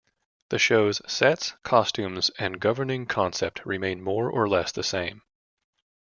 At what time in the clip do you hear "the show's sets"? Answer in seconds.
0.49-1.53